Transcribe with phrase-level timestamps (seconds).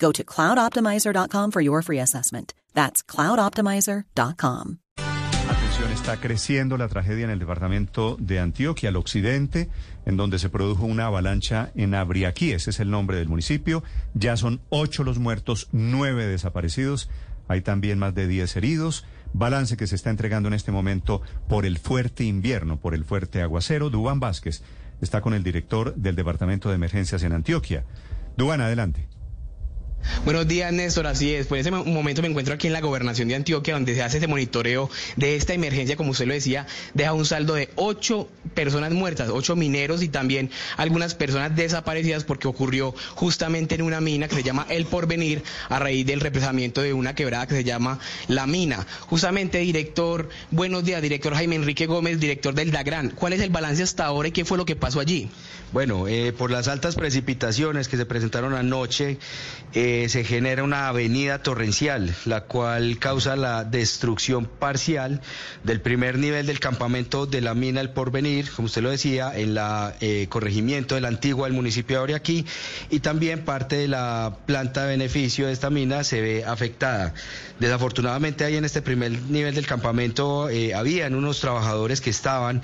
[0.00, 2.54] Go to cloudoptimizer.com for your free assessment.
[2.74, 4.78] That's cloudoptimizer.com.
[5.50, 9.68] Atención, está creciendo la tragedia en el departamento de Antioquia, al occidente,
[10.06, 12.52] en donde se produjo una avalancha en Abriaquí.
[12.52, 13.82] Ese es el nombre del municipio.
[14.14, 17.10] Ya son ocho los muertos, nueve desaparecidos.
[17.48, 19.04] Hay también más de diez heridos.
[19.32, 23.42] Balance que se está entregando en este momento por el fuerte invierno, por el fuerte
[23.42, 23.90] aguacero.
[23.90, 24.62] Dubán Vázquez
[25.00, 27.84] está con el director del Departamento de Emergencias en Antioquia.
[28.36, 29.09] Dubán, adelante.
[30.24, 31.06] Buenos días, Néstor.
[31.06, 31.50] Así es.
[31.50, 34.26] En ese momento me encuentro aquí en la gobernación de Antioquia, donde se hace ese
[34.26, 39.28] monitoreo de esta emergencia, como usted lo decía, deja un saldo de ocho personas muertas,
[39.30, 44.42] ocho mineros y también algunas personas desaparecidas porque ocurrió justamente en una mina que se
[44.42, 47.98] llama El Porvenir a raíz del represamiento de una quebrada que se llama
[48.28, 48.86] La Mina.
[49.00, 53.10] Justamente, director, buenos días, director Jaime Enrique Gómez, director del DAGRAN.
[53.10, 55.30] ¿Cuál es el balance hasta ahora y qué fue lo que pasó allí?
[55.72, 59.18] Bueno, eh, por las altas precipitaciones que se presentaron anoche,
[59.72, 65.20] eh, se genera una avenida torrencial, la cual causa la destrucción parcial
[65.62, 69.54] del primer nivel del campamento de la mina El Porvenir, como usted lo decía, en
[69.54, 72.46] la eh, corregimiento de la antigua del municipio de Auriaquí,
[72.90, 77.14] y también parte de la planta de beneficio de esta mina se ve afectada.
[77.58, 82.62] Desafortunadamente ahí en este primer nivel del campamento habían unos trabajadores que estaban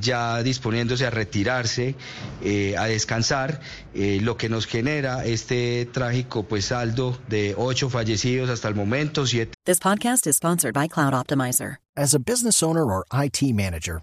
[0.00, 1.96] ya disponiéndose a retirarse.
[2.44, 3.60] Eh, a descansar,
[3.94, 9.26] eh, lo que nos genera este trágico pues saldo de ocho fallecidos hasta el momento,
[9.26, 9.52] siete.
[9.64, 11.78] This podcast is sponsored by Cloud Optimizer.
[11.96, 14.02] As a business owner or IT manager,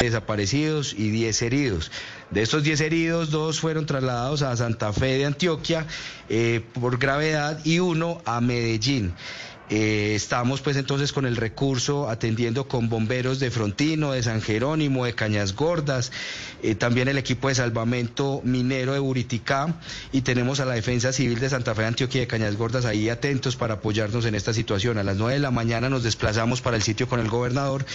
[0.00, 1.90] Desaparecidos y 10 heridos.
[2.30, 5.86] De estos 10 heridos, dos fueron trasladados a Santa Fe de Antioquia
[6.28, 9.14] eh, por gravedad y uno a Medellín.
[9.72, 15.04] Eh, estamos pues entonces con el recurso atendiendo con bomberos de Frontino, de San Jerónimo,
[15.04, 16.10] de Cañas Gordas,
[16.64, 19.76] eh, también el equipo de salvamento minero de Buriticá
[20.10, 23.08] y tenemos a la Defensa Civil de Santa Fe, Antioquia y de Cañas Gordas ahí
[23.08, 24.98] atentos para apoyarnos en esta situación.
[24.98, 27.86] A las 9 de la mañana nos desplazamos para el sitio con el gobernador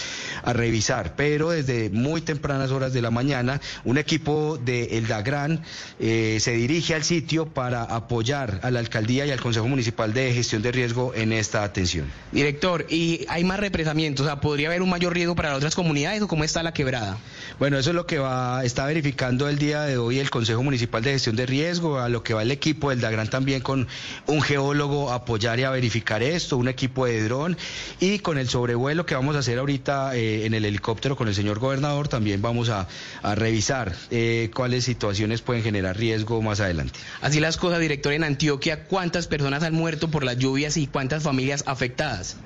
[0.44, 5.62] a revisar, pero desde muy tempranas horas de la mañana un equipo de El Dagran
[6.00, 10.32] eh, se dirige al sitio para apoyar a la alcaldía y al Consejo Municipal de
[10.32, 12.10] Gestión de Riesgo en esta atención.
[12.32, 14.26] Director, ¿y hay más represamientos?
[14.26, 16.72] O sea, ¿podría haber un mayor riesgo para las otras comunidades o cómo está la
[16.72, 17.18] quebrada?
[17.58, 21.02] Bueno, eso es lo que va, está verificando el día de hoy el Consejo Municipal
[21.02, 23.86] de Gestión de Riesgo, a lo que va el equipo del DAGRAN también con
[24.26, 27.56] un geólogo a apoyar y a verificar esto, un equipo de dron
[28.00, 31.34] y con el sobrevuelo que vamos a hacer ahorita eh, en el helicóptero con el
[31.34, 32.88] señor gobernador también vamos a,
[33.22, 36.98] a revisar eh, cuáles situaciones pueden generar riesgo más adelante.
[37.20, 41.22] Así las cosas, director, en Antioquia, ¿cuántas personas han muerto por las lluvias y cuántas
[41.22, 42.36] familias afectadas?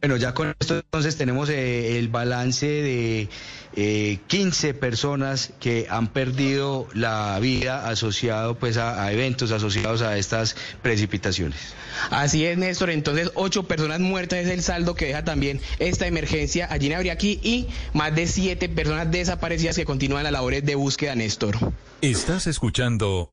[0.00, 3.28] Bueno, ya con esto entonces tenemos eh, el balance de
[3.74, 10.18] eh, 15 personas que han perdido la vida asociado pues a, a, eventos asociados a
[10.18, 11.58] estas precipitaciones.
[12.10, 12.90] Así es, Néstor.
[12.90, 17.40] Entonces, ocho personas muertas es el saldo que deja también esta emergencia allí en Abriaquí
[17.42, 21.56] y más de siete personas desaparecidas que continúan las labores de búsqueda, Néstor.
[22.02, 23.32] Estás escuchando